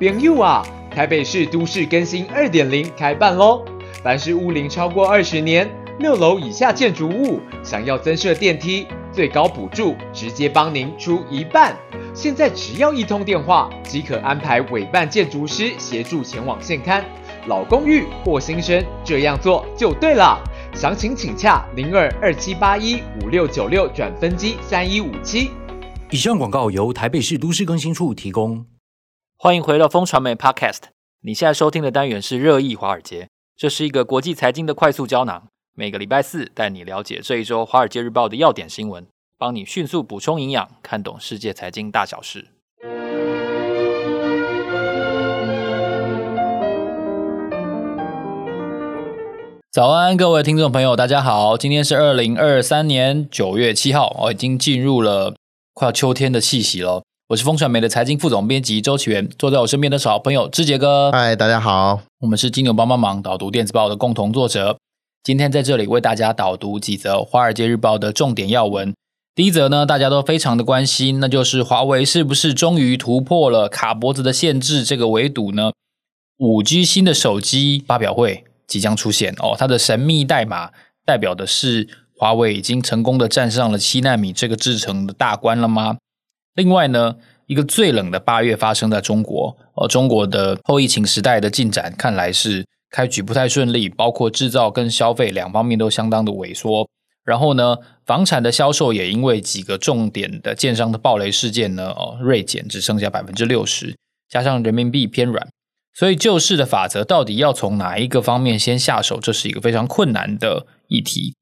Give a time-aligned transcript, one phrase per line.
[0.00, 3.64] 朋友啊，台北市都市更新二点零开办喽！
[4.00, 11.76] 凡是屋龄超过二十年、六楼以下建筑物，想要增设电梯，最高补助直接帮您出一半。
[12.14, 17.02] 现在只要一通电话，即可安排委办建筑师协助前往现勘。
[17.48, 20.38] 老公寓或新生，这样做就对了。
[20.74, 25.50] 详情请洽零二二七八一五六九六转分机三一五七。
[26.10, 28.64] 以上广告由台北市都市更新处提供。
[29.40, 30.80] 欢迎回到风传媒 Podcast。
[31.22, 35.46] 你现在收听的单元是热议华尔街，这是一个国际财经的快速胶囊。
[35.76, 39.06] 每个礼拜四带你了解这一周《华尔街日报》的要点新闻，
[39.38, 42.48] 帮你迅速补充营养，看懂世界财经大小事。
[49.70, 51.56] 早安，各位听众朋友，大家好。
[51.56, 55.36] 今天是二零二三年九月七号，哦，已经进入了
[55.74, 57.04] 快要秋天的气息了。
[57.28, 61.12] 我是风传媒的财经副总编辑周启元，坐在我身边的是好朋友志杰哥。
[61.12, 62.00] 嗨，大家好。
[62.20, 64.78] 我们是金牛帮帮忙导读电子报的共同作者。
[65.22, 68.94] 今天在这里为大家导读几则《华尔街日报》的重点要闻。
[69.34, 75.72] 第一则呢，大家都非常的关心，那就是华为是不是终于突破了卡脖子的限制这个围堵呢？
[76.38, 78.44] 五 G 新的手机发表会。
[78.66, 80.70] 即将出现哦，它的神秘代码
[81.04, 81.86] 代表的是
[82.16, 85.98] 华为已经成功的站上了七纳米这个制程的大关了吗？
[86.58, 87.14] 另外呢，
[87.46, 96.88] 一个最冷的八月发生在中国哦，中国的后疫情时代的进展看来是开局不太顺利，包括制造跟消费两方面都相当的萎缩。
[97.24, 103.96] 然后呢，房产的销售也因为几个重点的建商的暴雷事件呢，哦，锐减只剩下百分之六十，
[104.28, 105.46] 加上人民币偏软。
[105.94, 109.20] 所以救市的法则到底要从哪一个方面先下手？
[109.20, 111.36] 这是一个非常困难的议题。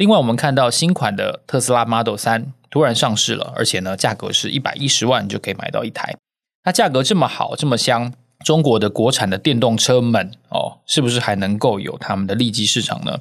[0.00, 6.16] 另外，我们看到新款的特斯拉 Model 3突然上市了，而且呢，价格是一百一十万就可以买到一台。
[6.64, 8.10] 那价格这么好，这么香，
[8.42, 13.20] 中国的国产的电动车们哦，是不是还能够有他们的利基市场呢？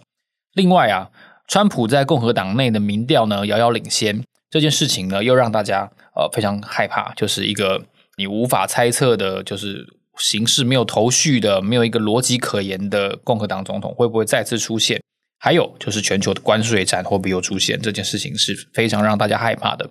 [0.54, 1.10] 另外啊，
[1.50, 7.84] 川普在共和党内的民调呢遥遥领先，这件事情呢又让大家呃非常害怕，就是一个
[8.16, 9.86] 你无法猜测的，就是。
[10.18, 15.02] 形势没有头绪的，没有一个逻辑可言的共和党总统会不会再次出现？
[15.40, 17.82] 还有就是全球的关税战会不会又出现？
[17.82, 19.90] 这件事情是非常让大家害怕的。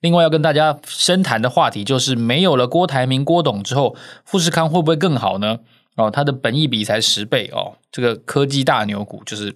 [0.00, 5.60] 另外要跟大家深谈的话题就是，没有了郭台铭、郭董之后，富士康会不会更好呢？
[5.96, 9.54] 哦，它的本益比才十倍哦，这个科技大牛股就是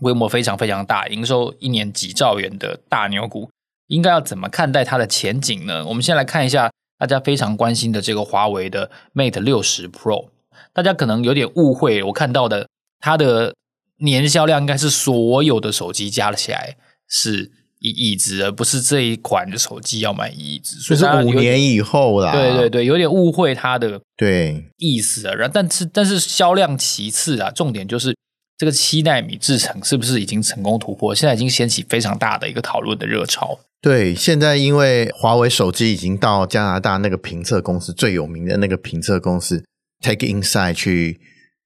[0.00, 3.50] 规模非常非常大，营收一年几兆元的大牛股，
[3.88, 5.84] 应该要怎么看待它的前景呢？
[5.86, 6.70] 我们先来看一下。
[6.98, 10.28] 大家非常关心的这个华为的 Mate 六十 Pro，
[10.72, 12.68] 大家可能有点误会，我看到的
[13.00, 13.52] 它的
[14.02, 16.76] 年销量应该是所有的手机加起来
[17.08, 22.32] 是一亿只，而不是这一款的手机要卖一亿只，所以是五年以后啦。
[22.32, 25.34] 对对对，有点误会它的对意思啊。
[25.34, 28.16] 然但是但是销量其次啊，重点就是
[28.56, 31.12] 这个七纳米制程是不是已经成功突破？
[31.14, 33.58] 现在已经掀起非常大的一个讨论的热潮。
[33.80, 39.64] 对，现在因为华为手机已经到加拿大那个评测公司最有名的那个评测公司
[40.00, 41.20] Take Inside 去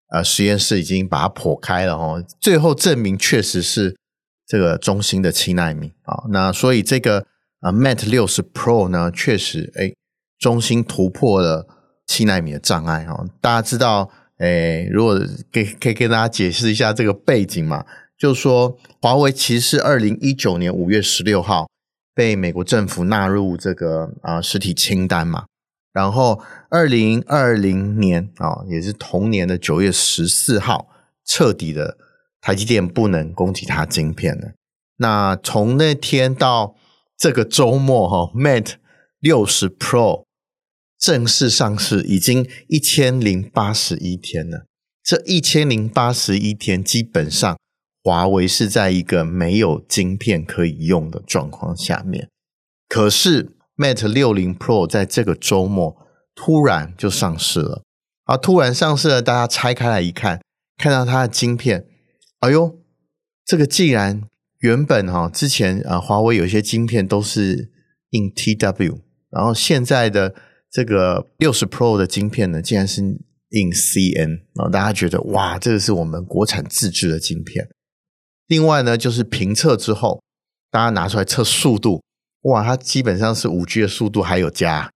[0.09, 3.97] 呃实验室已经把它破开了哦，最后证明确实是
[4.47, 7.27] 这个中兴的七纳米啊，那所以这个
[7.61, 9.94] 啊 Mate 六十 Pro 呢，确实诶
[10.39, 11.67] 中兴突破了
[12.06, 13.28] 七纳米的障碍哦。
[13.41, 15.19] 大家知道诶，如果
[15.53, 17.84] 可以可以跟大家解释一下这个背景嘛，
[18.19, 21.67] 就是说华为其实是二零一九年五月十六号。
[22.15, 25.44] 被美国政府纳入这个啊实体清单嘛，
[25.96, 30.88] 然后二零二零年啊，也是同年的九月十四号，
[31.24, 31.96] 彻底的
[32.42, 34.52] 台积电不能供给它晶片了。
[34.98, 36.76] 那从那天到
[37.16, 38.74] 这个周末哈，Mate
[39.20, 40.24] 六十 Pro
[40.98, 44.66] 正式上市已经一千零八十一天了。
[45.02, 47.56] 这一千零八十一天基本上。
[48.04, 52.28] 华为是在一个没有晶片可以用的状况下面，
[52.88, 55.97] 可是 Mate 60 Pro 在这个周末
[56.34, 57.82] 突然就上市了
[58.25, 58.37] 啊！
[58.37, 60.40] 突然上市了，大家拆开来一看，
[60.76, 61.87] 看到它的晶片，
[62.40, 62.78] 哎呦，
[63.44, 64.23] 这个既然
[64.58, 67.70] 原本哈之前啊华为有些晶片都是
[68.11, 69.00] 印 TW，
[69.31, 70.34] 然后现在的
[70.70, 73.02] 这个60 Pro 的晶片呢，竟然是
[73.50, 77.69] 印 CN，然后大家觉得哇，这个是我们国产自制的晶片。
[78.49, 80.23] 另外呢，就是评测之后，
[80.70, 82.02] 大家拿出来测速度，
[82.46, 84.90] 哇，它基本上是五 G 的速度还有加，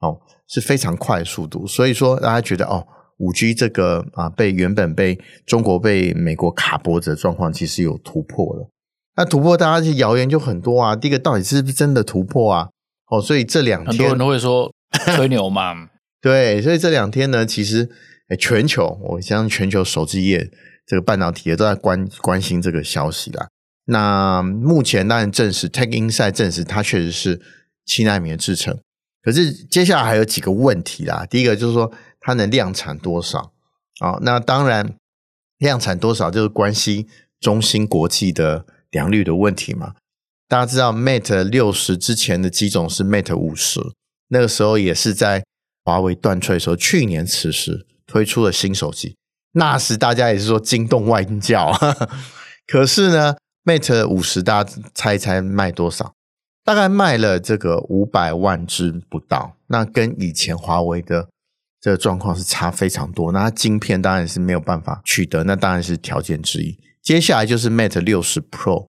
[0.00, 1.66] 哦，是非常快的速度。
[1.66, 2.86] 所以说，大家觉得哦，
[3.18, 8.68] 五 G 这个啊，被原本被中国被美国卡脖子的状况，其实有突破了。
[9.16, 10.94] 那突破，大家就谣言就很多啊。
[10.94, 12.68] 第一个，到底是不是真的突破啊？
[13.08, 14.72] 哦，所以这两天很多人都会说
[15.14, 15.88] 吹牛嘛。
[16.20, 17.88] 对，所以这两天呢，其实
[18.38, 20.50] 全球，我相信全球手机业
[20.84, 23.48] 这个半导体业都在关关心这个消息啦。
[23.86, 27.40] 那目前当然证实，TechInsight 证实它确实是
[27.84, 28.78] 七纳米的制程。
[29.22, 31.26] 可是接下来还有几个问题啦。
[31.26, 33.52] 第一个就是说，它能量产多少？
[34.00, 34.94] 啊，那当然
[35.58, 37.08] 量产多少就是关系
[37.40, 39.94] 中芯国际的良率的问题嘛。
[40.48, 43.80] 大家知道 Mate 六十之前的机种是 Mate 五十，
[44.28, 45.44] 那个时候也是在
[45.84, 49.16] 华为断炊的时候，去年此时推出了新手机，
[49.52, 51.72] 那时大家也是说惊动外教。
[52.66, 53.34] 可是呢
[53.66, 56.14] ，Mate 五十大家猜一猜卖多少？
[56.64, 61.28] 大概卖了这个五百万只不到，那跟以前华为的
[61.80, 63.30] 这个状况是差非常多。
[63.32, 66.78] 那它晶片当然是没有办法取得，那当然是条件之一。
[67.02, 68.86] 接下来就是 Mate 六十 Pro。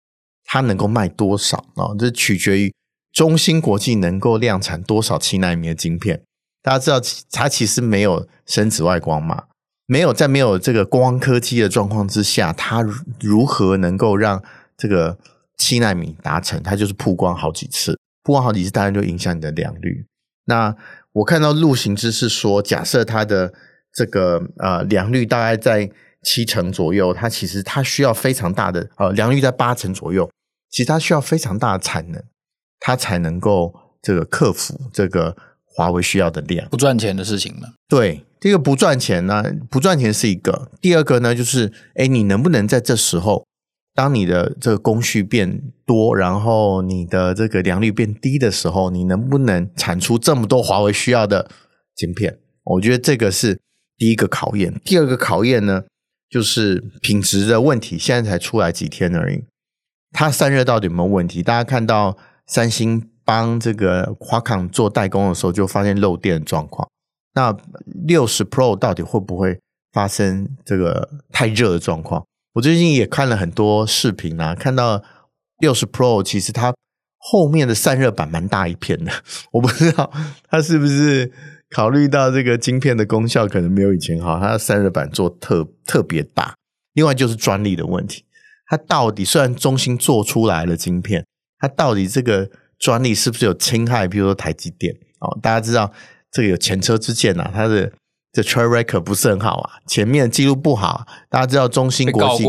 [0.49, 1.91] 它能够卖多少啊？
[1.99, 2.73] 这取决于
[3.13, 6.23] 中芯国际能够量产多少七纳米的晶片。
[6.63, 7.01] 大家知道，
[7.33, 9.47] 它其实没有深紫外光嘛，
[9.87, 12.81] 没有在没有这个光刻机的状况之下，它
[13.21, 14.41] 如何能够让
[14.77, 15.19] 这个
[15.57, 16.63] 七纳米达成？
[16.63, 20.07] 它就是曝光好几次，曝光好几次，当然就影响你的良率。
[20.47, 20.75] 那
[21.13, 23.53] 我看到陆行之是说，假设它的
[23.93, 25.91] 这个呃良率大概在
[26.23, 30.31] 七成左右，它其实它需要非常大的呃良率在八成左右。
[30.69, 32.23] 其实它需要非常大的产能，
[32.81, 33.73] 它才能够
[34.03, 35.35] 这个克服这个
[35.65, 36.69] 华为需要的量。
[36.69, 37.69] 不赚钱的事情呢？
[37.89, 40.71] 对，这个不赚钱呢，不赚钱是一个。
[40.81, 43.47] 第二个呢，就是哎，你能不能在这时候，
[43.97, 51.51] 当你的这个供需变多，然后你的这个良率变低的时候，你能不能产出这么多华为需要的
[51.95, 52.39] 晶片？
[52.63, 53.59] 我觉得这个是
[53.97, 54.79] 第一个考验。
[54.85, 55.85] 第二个考验呢，
[56.29, 57.97] 就是品质的问题。
[57.97, 59.43] 现在才出来几天而已。
[60.13, 61.43] 它散热到底有没有问题？
[61.43, 66.87] 大家看到三星帮这个华康做代工的时候，就发现漏电状况。
[67.35, 67.57] 那
[68.07, 69.59] 六十 Pro 到底会不会
[69.93, 72.23] 发生这个太热的状况？
[72.57, 75.05] 我最近也看了很多视频啊，看到
[75.59, 76.75] 六十 Pro 其实它
[77.19, 79.13] 后面的散热板蛮大一片的，
[79.53, 80.11] 我不知道
[80.49, 81.31] 它是不是
[81.69, 86.55] 考虑到这个晶片的功效可能没有以前好，它的散热板做特特别大。
[86.95, 88.25] 另外就是专利的问题。
[88.69, 91.27] 它到底虽然中芯做出来了晶片，
[91.59, 94.09] 它到底这个专利是不是有侵害？
[94.09, 95.93] 比如说台积电哦，大家知道
[96.33, 97.93] 这个有前车之鉴啊，它的
[98.37, 101.07] 这 track record 不是很好啊，前面记录不好。
[101.31, 102.45] 大家知道中芯国际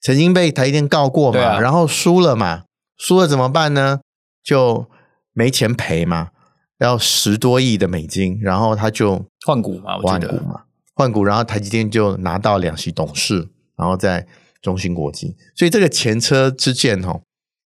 [0.00, 2.62] 曾经被台积电告过嘛，啊、然后输了嘛，
[2.96, 4.00] 输了怎么办呢？
[4.42, 4.88] 就
[5.34, 6.30] 没钱赔嘛，
[6.78, 10.62] 要十多亿的美金，然后他就换股嘛，换股嘛，
[10.94, 14.26] 换股，然后台积电就拿到两席董事，然后在。
[14.62, 17.22] 中芯国际，所以这个前车之鉴哦，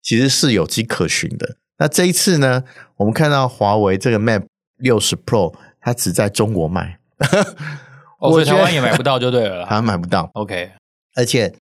[0.03, 1.55] 其实是有迹可循的。
[1.77, 2.65] 那这一次呢，
[2.97, 4.43] 我们看到华为这个 Mate
[4.75, 6.99] 六十 Pro，它只在中国卖，
[8.19, 10.29] 我觉得台湾也买不到就对了，台湾买不到。
[10.33, 10.71] OK，
[11.15, 11.53] 而且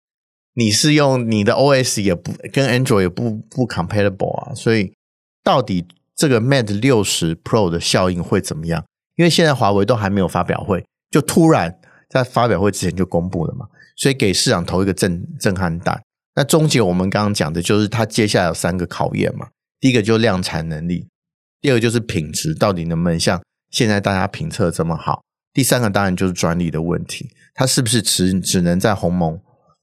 [0.55, 4.93] 你是用你的 OS 也不跟 Android 也不不 compatible 啊，所以
[5.45, 8.85] 到底这个 Mate 六十 Pro 的效应会怎么样？
[9.17, 11.79] 因为现在华为都还没有发表会，就突然
[12.09, 13.67] 在发表会之前就公布了嘛。
[13.97, 16.01] 所以给市场投一个震震撼弹。
[16.37, 19.49] 那终结我们刚刚讲的就是它接下来有三个考验嘛。
[19.81, 21.09] 第一个就是量产能力，
[21.61, 23.41] 第二个就是品质，到底能不能像
[23.71, 25.23] 现在大家评测这么好？
[25.59, 29.37] 第三个当然就是专利的问题，它是不是只只能在鸿蒙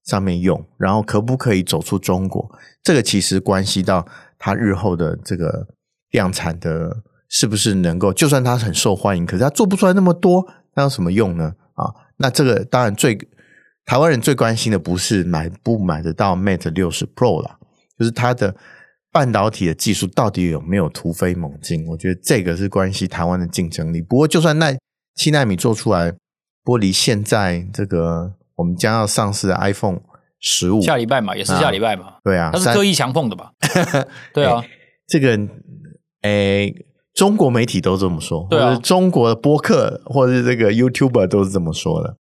[0.06, 0.66] 上面用？
[0.78, 2.50] 然后可不可以走出中国？
[2.82, 4.08] 这个其实关系到
[4.40, 5.68] 它日后的这个
[6.12, 8.14] 量产的，是不是能够？
[8.14, 11.54] 就算它很受欢迎，可是它做不出来那么多，那有什么用呢？
[11.74, 13.18] 啊，那这个当然最。
[13.84, 17.60] 台湾人最关心的不是买不买得到 Mate 六十 Pro 啦，
[18.00, 18.56] 就是它的
[19.12, 21.86] 半导体的技术到底有没有突飞猛进？
[21.90, 24.02] 我觉得这个是关系台湾的竞争力。
[24.02, 24.74] 不过，就算那
[25.16, 26.12] 七纳米做出来，
[26.64, 30.00] 不过离现在这个我们将要上市的 iPhone
[30.40, 33.52] 十五，下礼拜嘛，也是下礼拜嘛，啊对啊，它是特意强碰的吧？
[34.34, 34.70] 对啊，欸、
[35.08, 35.30] 这个
[36.22, 42.18] 诶、欸，中国媒体都这么说，对啊，或者中国的播客或者是这个 YouTuber 都是这么说的。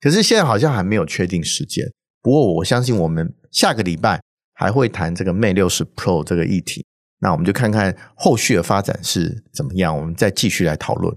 [0.00, 1.86] 可是现在好像还没有确定时间，
[2.22, 4.20] 不过我相信我们下个礼拜
[4.54, 6.84] 还会谈这个 Mate 六十 Pro 这个议题，
[7.20, 11.14] 那我们就看看后续的发展是怎么样，我们再继续来讨论。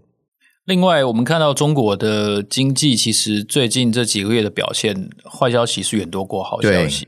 [0.65, 7.07] 另外，我们看到中国的经济其实最近这几个月的表现，坏消息是远多过好消息，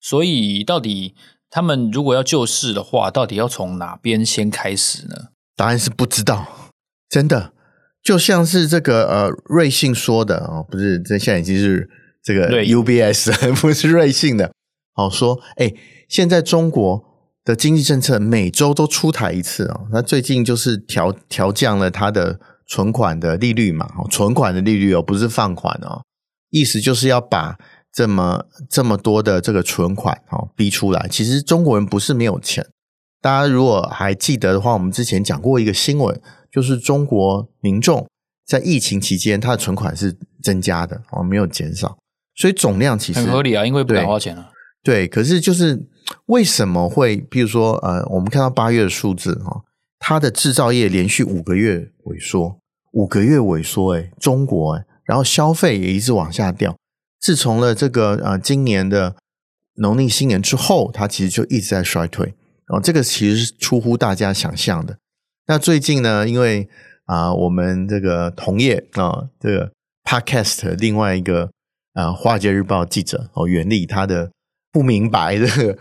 [0.00, 1.14] 所以到底
[1.48, 5.28] 他们如果要救市的话，到底要从哪边先开始呢？
[5.56, 6.70] 答案是不知道，
[7.08, 7.52] 真的。
[8.02, 11.88] 就像是这个呃，瑞信说的哦，不是，这现在已经是
[12.22, 14.52] 这个 UBS， 不是瑞信的。
[14.94, 15.72] 好说，哎，
[16.08, 17.04] 现在中国
[17.44, 19.88] 的经济政策每周都出台一次哦。
[19.92, 22.38] 那最近就是调调降了它的
[22.68, 26.02] 存款的利率嘛，存款的利率哦，不是放款哦，
[26.50, 27.58] 意思就是要把
[27.90, 31.08] 这么这么多的这个存款哦逼出来。
[31.10, 32.66] 其实中国人不是没有钱，
[33.22, 36.20] 大家如果还记得的话，我们之前讲过一个新闻，
[36.52, 38.06] 就是中国民众
[38.46, 41.96] 在疫情期间他的存款是增加的哦，没有减少，
[42.36, 44.50] 所以总量其实很合理啊，因为不敢花钱啊。
[44.82, 45.86] 对，可是就是
[46.26, 49.62] 为什么会，比如说呃，我们看到八月的数字哈。
[49.98, 52.58] 它的制造业连续五个月萎缩，
[52.92, 56.76] 五个月萎缩，哎，中国哎，然后消费也一直往下掉。
[57.20, 59.16] 自从了这个呃今年的
[59.74, 62.34] 农历新年之后，它其实就一直在衰退。
[62.68, 64.98] 哦，这个其实是出乎大家想象的。
[65.46, 66.68] 那最近呢，因为
[67.06, 69.72] 啊、我们这个同业啊、这个
[70.04, 71.50] Podcast 另外一个
[71.94, 74.30] 啊，《华尔街日报》记者哦，袁立他的
[74.70, 75.78] 不明白这个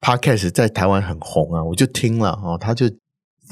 [0.00, 2.86] Podcast 在台湾很红啊，我就听了哦，他就。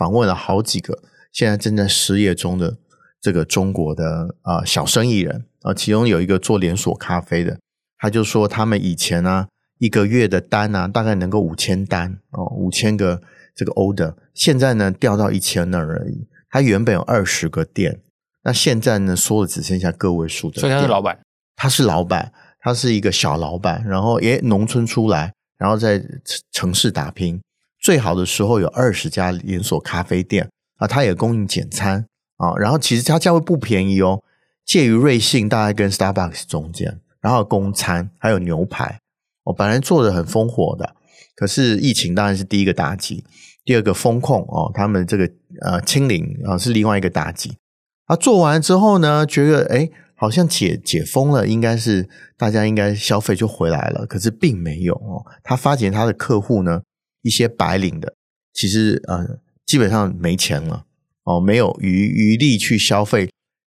[0.01, 0.99] 访问了好几个
[1.31, 2.79] 现在正在失业中的
[3.21, 7.59] 这个中国的啊、呃、小生意人啊，其中有一个做连锁咖啡的，
[7.99, 13.21] 他就说他们以前呢、啊、一个月的单呢、啊、大概能够五千单哦，五千个
[13.55, 16.27] 这个 order，现在呢掉到一千那而已。
[16.49, 18.01] 他原本有二十个店，
[18.43, 20.63] 那现在呢说的只剩下个位数的。
[20.63, 21.21] 所以他是老板，
[21.57, 26.03] 他是老板，他是一个小老板，然后也农村出来，然后在
[26.51, 27.39] 城市打拼。
[27.81, 32.05] 最好的时候有二十家连锁咖啡店啊，它也供应简餐
[32.37, 34.23] 啊，然后其实它价位不便宜哦，
[34.67, 39.01] 介于瑞幸大概跟 Starbucks 中间，然后供餐还有牛排，
[39.45, 40.95] 我本来做的很风火的，
[41.35, 43.25] 可是疫情当然是第一个打击，
[43.65, 45.31] 第二个风控哦，他们这个
[45.63, 47.57] 呃清零啊是另外一个打击，
[48.05, 52.07] 啊做完之后呢，觉得诶好像解解封了，应该是
[52.37, 56.83] 大家应该消费就回来了，可是并没有哦，他发现他的客户呢。
[57.23, 58.15] 一些白领的，
[58.53, 60.87] 其实呃，基本上没钱了
[61.25, 63.27] 哦，没有余余力去消费，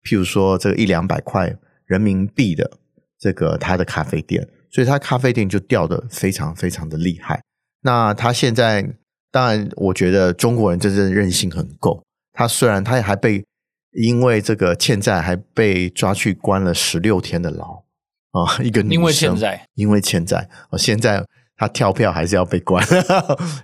[0.03, 2.79] 譬如说这个一两百块人民币的
[3.19, 7.41] 这个他的咖啡店，所以他咖啡店就掉得非常非常的厉害。
[7.83, 8.95] 那他现在，
[9.31, 12.03] 当然，我觉得中国人真正韧性很够。
[12.33, 13.45] 他虽然他还被
[13.93, 17.85] 因为这个欠债，还被抓去关了十六天的牢
[18.33, 21.25] 啊，一个女生，因为欠债，因为欠债，哦，现在。
[21.57, 22.87] 他跳票还是要被关，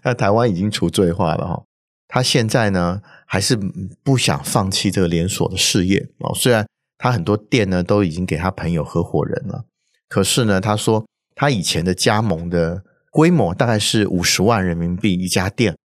[0.03, 1.63] 那台湾已经除罪化了哈。
[2.09, 3.55] 他现在呢，还是
[4.03, 6.35] 不想放弃这个连锁的事业哦。
[6.35, 9.65] 虽然他很多店呢都已经给他朋友合伙人了，
[10.09, 15.77] 可是呢，他说他以前的加盟的规模大概是五十万人民币一家店，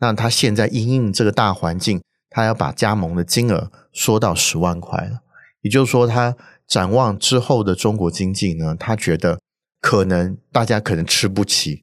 [0.00, 5.20] 那他现在因应这个大环境，他要把加盟的金额缩到十万块了。
[5.60, 9.38] 也就是说，他展望之后的中国经济呢，他觉得。
[9.82, 11.82] 可能大家可能吃不起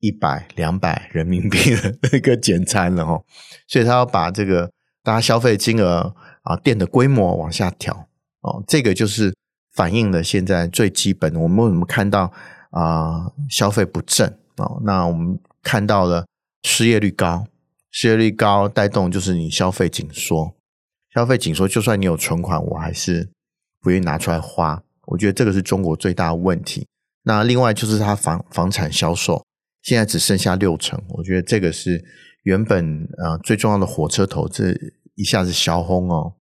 [0.00, 3.22] 一百两百人民币的那个简餐了哦，
[3.68, 8.08] 所以他要把这个大家消费金额啊店的规模往下调
[8.40, 9.34] 哦，这个就是
[9.74, 11.38] 反映了现在最基本的。
[11.38, 12.32] 我们为什么看到
[12.70, 14.80] 啊消费不振哦？
[14.82, 16.26] 那我们看到了
[16.62, 17.46] 失业率高，
[17.90, 20.54] 失业率高带动就是你消费紧缩，
[21.12, 23.28] 消费紧缩，就算你有存款，我还是
[23.82, 24.82] 不愿意拿出来花。
[25.08, 26.86] 我觉得这个是中国最大的问题。
[27.26, 29.44] 那另外就是它房房产销售
[29.82, 32.04] 现在只剩下六成，我觉得这个是
[32.44, 34.72] 原本呃最重要的火车头，这
[35.16, 36.34] 一下子销轰哦，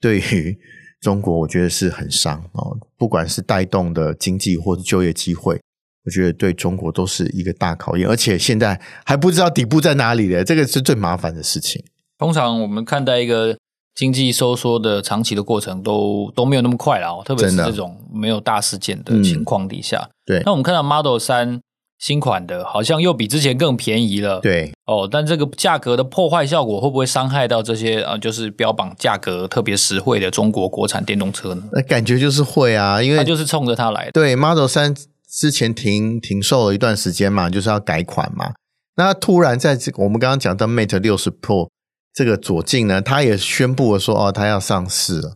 [0.00, 0.58] 对于
[1.00, 5.60] 中国我觉得是很伤哦，不管是带动的经济或者就业机会，
[6.04, 11.84] 我觉得对中国都是一个大考验，而且现在还不知道底部在哪里的，这个是最麻烦的事情。
[12.18, 13.56] 通常我们看待一个。
[13.96, 19.98] 经济收缩的长期的过程都都没有那么快了哦，特别是这种没有大事件的情况底下。
[19.98, 21.60] 嗯、对，那我们看到 Model 三
[21.98, 24.40] 新款的，好像又比之前更便宜了。
[24.40, 28.16] 对，哦，但这个价格的破坏效果会不会伤害到这些啊？
[28.18, 31.62] 就是标榜价格特别实惠的中国国产电动车呢？
[31.72, 34.12] 那感觉就是会啊，因为它就是冲着它来的。
[34.12, 34.94] 对，Model 三
[35.28, 38.52] 之前停停售了一段时间嘛，就是要改款嘛。
[38.96, 41.68] 那突然在这个我们刚刚讲到 Mate 六十 Pro。
[42.16, 45.34] 这个左镜呢，它也宣布了说，哦，它要上市了，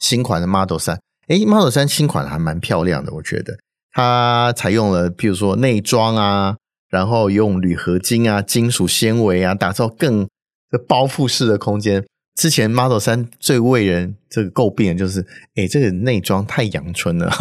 [0.00, 0.98] 新款的 Model 三。
[1.28, 3.56] 诶，Model 三新款还蛮漂亮的，我觉得。
[3.96, 6.54] 它采用了，譬如说内装啊，
[6.90, 10.28] 然后用铝合金啊、金属纤维啊，打造更
[10.70, 12.04] 这包覆式的空间。
[12.34, 17.32] 之前 Model 3最为人这个诟病的就是，哎，这个内装太阳春了，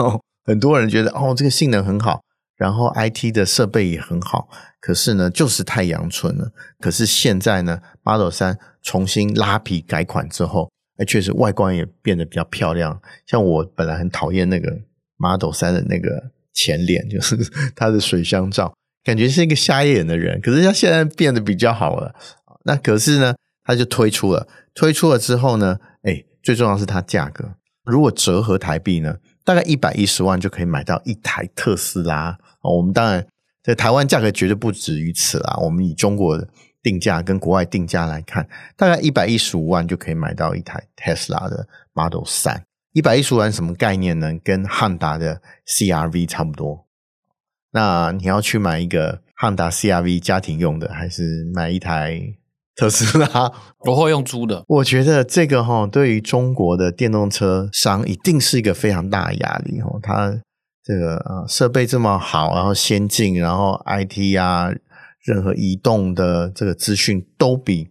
[0.45, 2.21] 很多人觉得，哦，这个性能很好。
[2.55, 4.47] 然后 IT 的设备也很好，
[4.79, 6.53] 可是呢，就是太阳春了。
[6.79, 13.01] 可是现在呢，Model 3重新拉皮改款之后，哎，确实外观也变得比较漂亮。
[13.27, 14.71] 像我本来很讨厌那个
[15.17, 17.37] Model 3的那个前脸， 就是
[17.75, 20.41] 它的水箱罩，感觉是一个瞎眼的人。
[20.41, 22.15] 可是它现在变得比较好了。
[22.63, 27.53] 那可是呢，它就推出了，推出了之后呢，哎，最重要是它价格。
[27.83, 32.35] 如果折合台币呢，大概一百一十万就可以买到一台特斯拉。
[32.61, 33.23] 我们当然
[33.61, 35.55] 在台湾价格绝对不止于此啦。
[35.61, 36.47] 我们以中国的
[36.81, 42.61] 定价跟国外定价来看，大概一百一十五万就可以买到一台特斯拉的 Model 3。
[42.95, 44.31] 一百一十五万什么概念呢？
[44.41, 46.87] 跟汉达的 CRV 差不多。
[47.71, 52.21] 那你要去买一个汉达 CRV 家庭用的，还是买一台
[52.73, 53.51] 特斯拉？
[53.85, 54.63] 我会用租的。
[54.69, 59.99] 我觉得这个哈，对于中国的电动车商一定是一个非常大的压力哦。
[60.01, 60.41] 它
[60.81, 64.71] 这个呃设备这么好，然后先进，然后 IT 啊，
[65.25, 67.89] 任何移动的这个资讯都比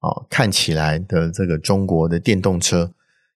[0.00, 2.92] 哦看起来的这个中国的电动车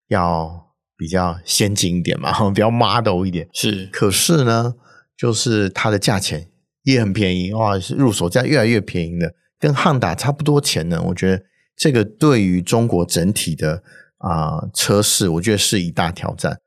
[0.09, 0.66] 要。
[0.97, 3.87] 比较先进一点嘛， 比较 model 一点是。
[3.93, 4.75] 可是呢，
[5.17, 6.49] 就是它的价钱
[6.85, 11.03] 也很便宜哇，是入手价越来越便宜的，跟汉达差不多钱呢。
[11.09, 11.43] 我觉得
[11.77, 13.83] 这个对于中国整体的
[14.19, 16.59] 啊、呃、车市，我觉得是一大挑战。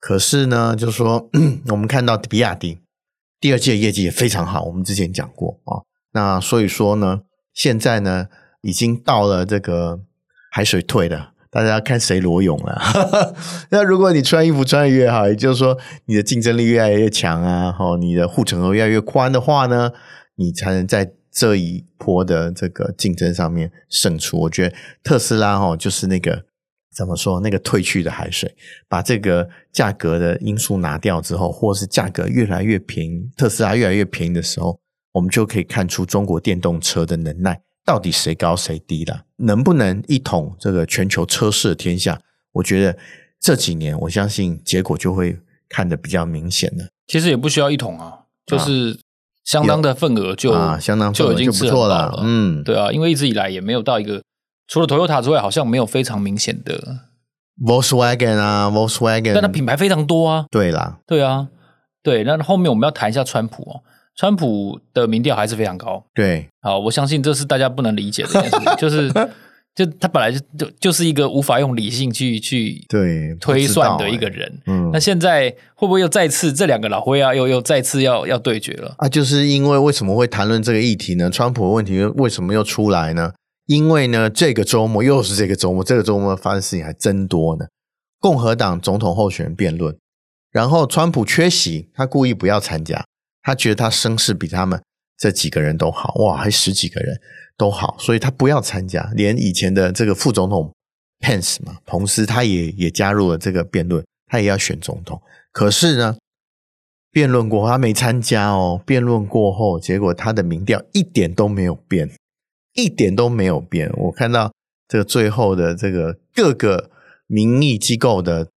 [0.00, 1.30] 可是呢，就是说
[1.68, 2.78] 我们看到比亚迪
[3.38, 5.84] 第二季的业绩也非常好，我们之前讲过啊、哦。
[6.12, 7.20] 那所以说呢，
[7.52, 8.26] 现在呢
[8.62, 10.00] 已经到了这个
[10.50, 11.34] 海水退了。
[11.56, 12.80] 大家看谁裸泳了？
[13.70, 19.92] 那如果你穿衣服穿得越好，也就是说你的竞争力越来越强啊，吼，你的护城河越来越宽的话呢，
[20.36, 24.38] 你才能在这一波的这个竞争上面胜出。
[24.40, 26.44] 我觉得特斯拉哈就是那个
[26.94, 28.54] 怎么说，那个退去的海水，
[28.88, 34.78] 把这个价格的因素拿掉之后，或是价格越来越便宜，特斯拉越来越便宜的时候，
[35.12, 37.60] 我们就可以看出中国电动车的能耐。
[37.86, 39.22] 到底谁高谁低了？
[39.36, 42.20] 能不能一统这个全球车市的天下？
[42.54, 42.98] 我觉得
[43.40, 45.38] 这几年，我相信结果就会
[45.68, 46.88] 看得比较明显了。
[47.06, 48.98] 其实也不需要一统啊，就是
[49.44, 52.20] 相当的份额就啊，相当就已经不错了。
[52.24, 54.20] 嗯，对啊，因为一直以来也没有到一个
[54.66, 57.02] 除了 Toyota 之外，好像没有非常明显的
[57.64, 60.46] Volkswagen 啊，Volkswagen，但它品牌非常多啊。
[60.50, 61.46] 对啦，对啊，
[62.02, 62.24] 对。
[62.24, 63.82] 那后面我们要谈一下川普哦。
[64.16, 69.12] 川普的民调还是非常高，对，好，我相信这是大家不能理解的一件事情， 就是，
[69.74, 79.06] 就他本来就就就是一个无法用理性去去对推算的一个人，嗯，那现在会不会又再次这两个老灰啊，又又再次要要对决了啊？
[79.06, 81.28] 就是因为为什么会谈论这个议题呢？
[81.28, 83.34] 川普的问题为什么又出来呢？
[83.66, 87.66] 因为呢，这个周末又是这个周末，这个周末发生事情还真多呢。
[88.18, 89.94] 共和党总统候选人辩论，
[90.50, 93.04] 然后川普缺席，他故意不要参加。
[93.46, 94.82] 他觉得他声势比他们
[95.16, 97.20] 这几个人都好，哇，还十几个人
[97.56, 99.08] 都好，所以他不要参加。
[99.14, 100.74] 连以前的这个副总统
[101.20, 105.22] Pence 嘛，彭斯他也也加入了这个辩论，他也要选总统。
[105.52, 106.16] 可是呢，
[107.12, 108.82] 辩论过后他没参加哦。
[108.84, 112.10] 辩论过后，结果他的民调一点都没有变，
[112.74, 113.88] 一点都没有变。
[113.94, 114.52] 我看到
[114.88, 116.90] 这个最后的这个各个
[117.28, 118.48] 民意机构的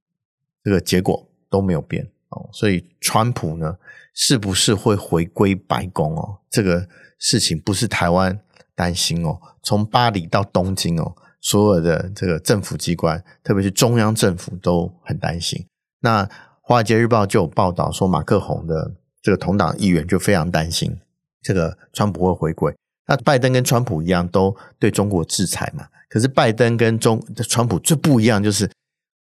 [0.63, 3.77] 这个结果都没有变哦，所以川普呢，
[4.21, 6.39] 是不是会回归白宫哦？
[6.49, 8.37] 这个事情不是台湾
[8.75, 15.65] 担心哦，从巴黎到东京哦，所有的这个政府机关，特别是中央政府都很担心。
[16.01, 16.25] 那
[16.61, 20.99] 《华尔街日报》就有报道说，马克宏的这个同党议员就非常担心
[21.41, 22.75] 这个川普会回归。
[23.07, 25.87] 那拜登跟川普一样，都对中国制裁嘛。
[26.09, 28.69] 可是拜登跟中川普最不一样，就是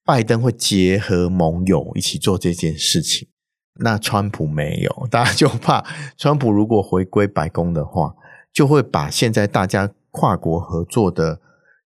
[0.04, 3.28] 拜登会结合盟友一起做这件事情。
[3.80, 5.86] 那川普没有，大家就怕
[6.18, 8.16] 川普如果回归白宫的话，
[8.52, 11.40] 就会把现在大家跨国合作的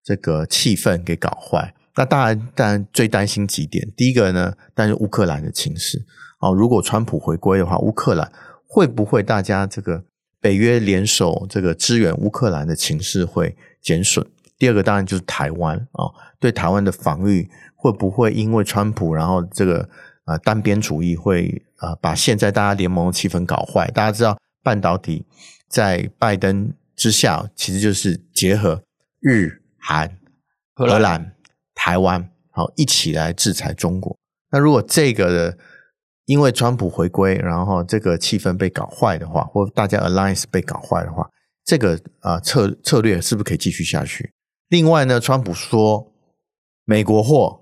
[0.03, 1.75] 这个气氛给搞坏。
[1.97, 6.05] 那当然，当然最担心几点，第一个呢，当然是乌克兰的情势
[6.39, 6.55] 哦。
[6.55, 8.31] 如果川普回归的话，乌克兰
[8.67, 10.05] 会不会大家这个
[10.41, 14.25] 北约联手这个支援乌克兰的情势会减损？
[14.59, 19.89] 第二个当然就是台湾哦，对台湾的防御会不会因为川普然后这个。
[20.31, 23.91] 啊，单边主义会啊，把现在大家联盟的气氛搞坏。
[23.91, 25.27] 大家知道，半导体
[25.69, 28.81] 在拜登之下，其实就是结合
[29.19, 30.21] 日韩、
[30.73, 31.35] 荷兰、
[31.75, 34.17] 台湾，好一起来制裁中国。
[34.53, 35.59] 那如果这个的
[36.27, 41.29] 因为川普回归，然后这个气氛被搞坏的话，或大家 alliance 被搞坏的话，
[41.65, 44.33] 这个啊策策略是不是可以继续下去？
[44.69, 46.13] 另外呢，川普说
[46.85, 47.57] 美国货。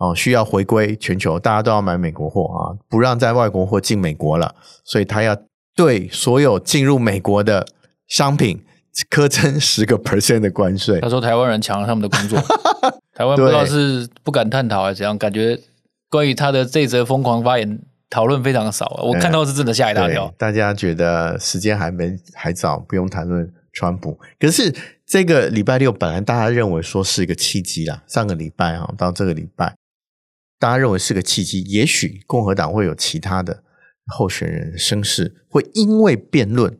[0.00, 5.36] 哦，需要回归全球，大家都要买美国货啊，不让在外国货进美国了，所以他要
[5.76, 7.66] 对所有进入美国的
[8.08, 8.64] 商品
[9.10, 10.98] 苛征十个 percent 的关税。
[11.00, 12.38] 他说台湾人抢了他们的工作，
[13.14, 15.60] 台湾不知道是不敢探讨还是怎样，感觉
[16.08, 20.32] 关于他的这则疯狂发言讨论非常少，我看到是真的吓一大跳。
[20.38, 24.18] 大家觉得时间还没还早，不用谈论川普。
[24.38, 24.74] 可是
[25.06, 29.72] 这个礼拜六本来大家认为说是一个契机啦，上个礼拜啊到这个礼拜，
[30.60, 33.64] 大家认为是个契机，也许共和党会有其他的
[34.06, 36.78] 候选人声势会因为辩论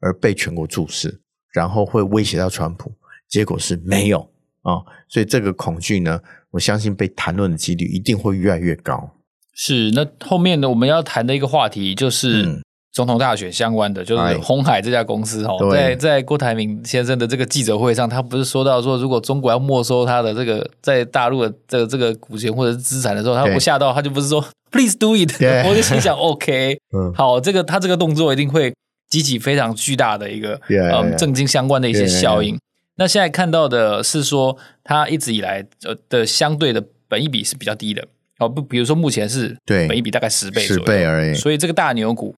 [0.00, 1.22] 而被全国注视，
[1.54, 2.92] 然后会威胁到川普。
[3.28, 4.20] 结果是没有
[4.60, 9.16] 啊、哦，所以这个恐惧呢，我相信被谈论的几率一定会越来越高。
[9.54, 12.62] 是，那后面呢，我们要谈的一个话题就是
[12.92, 25.30] 总统大选相关的，嗯、就是红海这家公司哦，在在郭台铭先生的这个记者会上，他不是说到说，如果中国要没收他的这个在大陆的这个这个股权或者是资产的时候，他不吓到，他就不是说 Please do it，
[25.66, 28.74] 我就心想 OK， 嗯，好，这个他这个动作一定会
[29.08, 32.58] 激起非常巨大的一个嗯政经相关的一些效应。
[32.96, 38.06] 那现在看到的是说，他一直以来呃的相对的本益比是比较低的。
[38.38, 39.88] 哦，不，比如说目前是对。
[39.88, 42.34] 本益比大概十倍十倍而已，所以这个大牛股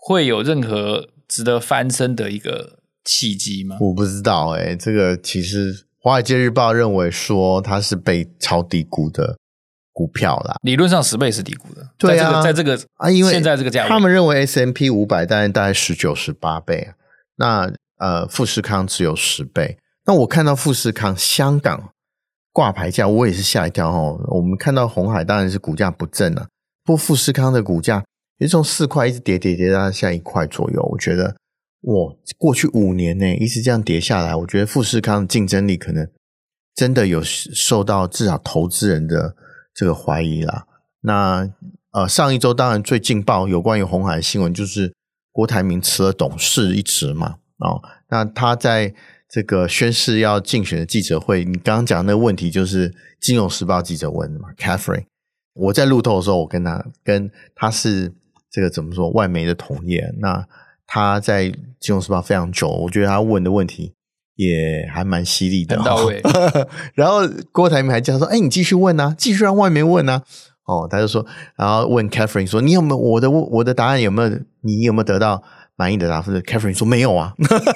[0.00, 3.76] 会有任何值得翻身的一个契机吗？
[3.80, 9.36] 我不知道诶、欸，这个其实《华尔街日报》认为说它是被超低估的
[9.92, 16.94] 股票啦，理论上十倍是低估的，对啊，在这个啊，因为现在这个价位，他们认为 S M P 五百大概大概十九十八倍啊，
[17.36, 17.72] 那。
[18.00, 19.76] 呃，富士康只有十倍。
[20.06, 21.90] 那我看到富士康香港
[22.50, 24.18] 挂牌价，我也是吓一跳哦。
[24.28, 26.48] 我们看到红海当然是股价不振了，
[26.82, 28.02] 不过富士康的股价
[28.40, 30.82] 也从四块一直跌跌跌到现在一块左右。
[30.90, 31.36] 我觉得，
[31.82, 36.10] 哇，过去五年呢一直这样跌下来，我觉得富士康的竞争力可能
[36.74, 39.36] 真的有受到至少投资人的
[39.72, 40.66] 这个怀疑啦。
[41.02, 41.48] 那
[41.92, 44.94] 呃，上一周当然最劲爆有关于红海的新闻就是
[45.32, 47.36] 郭台铭辞了董事一职嘛。
[47.58, 48.94] 哦，那他在
[49.28, 55.04] 这个宣誓要竞选的记者会，你刚刚讲的那个问题就是《金融时报》记者问的嘛？Catherine，
[55.54, 58.14] 我在路透的时候，我跟他跟他是
[58.50, 60.46] 这个怎么说外媒的同业，那
[60.86, 61.44] 他在
[61.78, 63.94] 《金融时报》非常久，我觉得他问的问题
[64.36, 66.20] 也还蛮犀利的，到位。
[66.94, 67.20] 然后
[67.52, 70.22] 郭台铭还叫说：“哎，你继续问啊，继续让外媒问啊。”
[70.66, 74.30] 哦，他就说，然后问 Catherine 说：“你有没有我的我的答案有没有？
[74.62, 75.42] 你有没有得到？”
[75.76, 77.32] 满意的答复是 Catherine 说没有啊，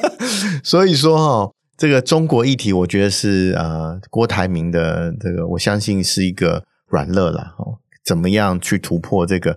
[0.62, 7.78] 所以说哈，这个中国议题，我觉得是呃郭台铭的这个，我相信是一个软肋了哦。
[8.04, 9.56] 怎么样去突破这个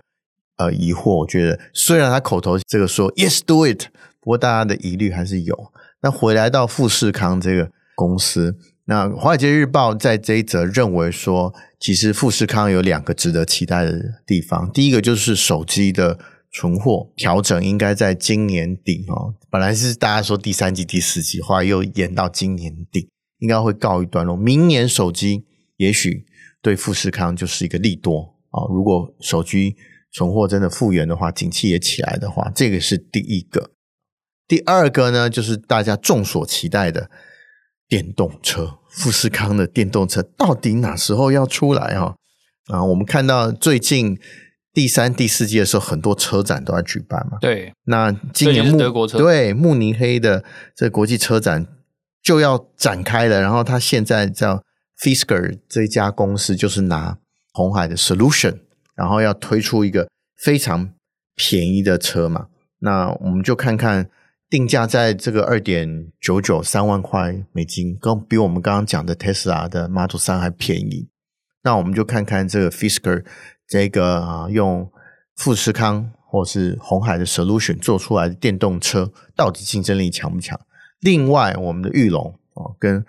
[0.58, 1.20] 呃疑惑？
[1.20, 3.86] 我觉得虽然他口头这个说 Yes do it，
[4.20, 5.72] 不过大家的疑虑还是有。
[6.02, 16.20] 那回来到富士康这个公司，那华尔街日报在这一则认为说，其实富士康有两个值得期待的地方，第一个就是手机的。
[16.50, 24.36] 存货调整应该在今年底哦，本来是大家说第三季、第四季，后来又延到今年底，应该会告一段落。
[24.36, 25.44] 明年手机
[25.76, 26.26] 也许
[26.62, 28.64] 对富士康就是一个利多啊。
[28.70, 29.76] 如果手机
[30.18, 33.70] 存货真的复原的话，景气也起来的话，这个是第一个。
[34.48, 37.12] 第二个呢，就是大家众所期待的
[37.88, 42.16] 电动车，富士康的电动车到底哪时候要出来啊？
[42.70, 44.18] 啊，我们看到最近。
[44.74, 47.40] 第三、第四季的时候，很多车展都在举办嘛。
[47.42, 50.44] 对，那今年慕德国车对慕尼黑的
[50.76, 51.66] 这国际车展
[52.22, 53.42] 就要展开了。
[53.42, 54.62] 然后他现在叫
[55.02, 57.18] Fisker 这家公司，就是拿
[57.54, 58.60] 红海的 solution，
[58.98, 60.92] 然后要推出一个非常
[61.36, 62.48] 便宜的车嘛。
[62.80, 64.10] 那我们就看看
[64.50, 71.08] 定价在这个二点九九三万块美金，跟比我们刚刚讲的 Tesla 的 Model 3还便宜。
[71.64, 73.24] 那我们就看看这个 Fisker。
[73.70, 74.90] 这个啊，用
[75.36, 80.58] 富士康或是红海的 solution 做出来的电动车，到底竞争力强不强？
[81.02, 83.06] 另外，我们的玉龙哦，跟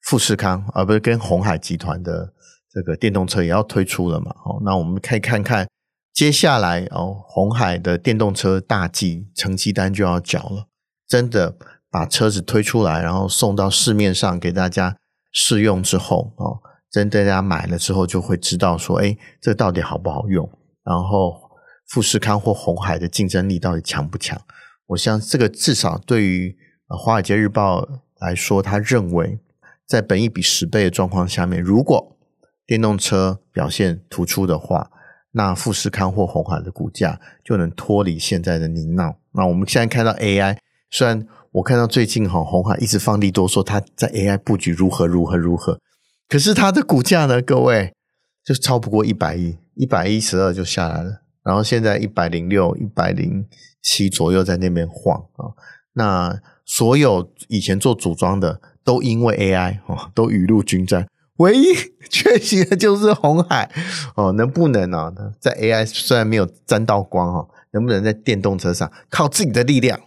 [0.00, 2.32] 富士康而不是跟红海集团的
[2.72, 4.34] 这个电动车也要推出了嘛？
[4.44, 5.68] 哦，那我们可以看看
[6.12, 10.66] 接下来哦，红海的电动车大计成绩单就要缴了，
[11.08, 11.56] 真的
[11.90, 14.96] 把车子推出来，然后送到市面上给大家
[15.32, 16.60] 试用之后哦。
[16.90, 20.50] 真的，大家买了之后就会知道说，哎，这到底好不好用？
[20.82, 21.40] 然后
[21.88, 24.40] 富士康或红海的竞争力到底强不强？
[24.86, 26.56] 我想这个至少对于
[26.96, 27.82] 《华尔街日报》
[28.18, 29.38] 来说，他认为
[29.86, 32.16] 在本一比十倍的状况下面，如果
[32.70, 34.92] 电动车表现突出的话，
[35.32, 39.16] 那富士康或红海的股价就能脱离现在的泥淖。
[39.32, 40.56] 那我们现在看到 AI，
[40.88, 45.80] 虽然我看到最近哈红海一直放利多说他在 AI 布局如何如何如何。
[46.28, 47.42] 可是它的股价呢？
[47.42, 47.92] 各位
[48.44, 53.44] 就超不过一百亿，一百一十二就下来了，然后现在一百零六、一百零
[53.82, 55.50] 七左右在那边晃啊。
[55.94, 61.08] 那所有以前做组装的都因为 AI 哦，都雨露均沾，
[61.40, 61.74] 唯一
[62.08, 63.70] 缺席的就是红海
[64.14, 64.32] 哦。
[64.32, 70.00] 能不能啊，在 AI 虽然没有沾到光哈，能不能在电动车上靠自己的力量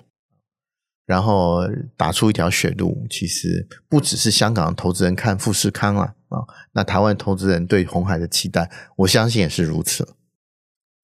[1.06, 1.67] 然后
[1.98, 3.06] 打出一条血路。
[3.10, 6.39] 其实不只是香港的投资人看富士康啊啊，
[6.74, 10.15] 那台湾投资人对红海的期待，我相信也是如此。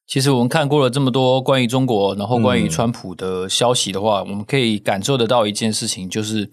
[0.08, 6.50] 其实我们看过了这么多关于中国，然后关于川普的消息的话，我们可以感受得到一件事情，就是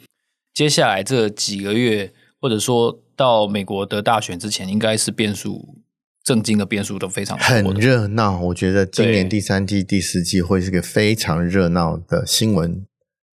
[0.52, 5.78] 接下来这几个月，或者说到美国的大选之前，应该是变数，
[6.22, 8.38] 政经的变数都非常多，很热闹。
[8.40, 12.86] 我觉得今年第三季、第四季会是个非常热闹的新闻，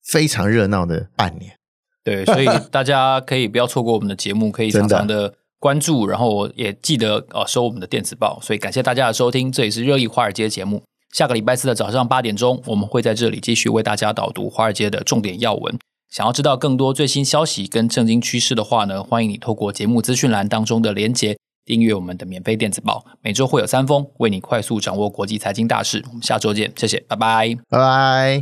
[0.03, 1.57] 非常热闹的半年。
[2.03, 5.35] 对，所以大家可以不要错过我们的节目， 可以常常的。
[5.63, 10.83] 关注，然后也记得呃收我们的电子报，所以感谢大家的收听，这里是热议华尔街节目。
[11.13, 15.79] 下个礼拜四的早上八点钟，我们会在这里继续为大家导读华尔街的重点要闻。
[16.13, 26.05] 想要知道更多最新消息跟正经趋势的话呢，欢迎你透过节目资讯栏当中的连结订阅我们的免费电子报，每周会有三封，为你快速掌握国际财经大事。
[26.09, 28.41] 我们下周见，谢谢，拜拜，拜拜。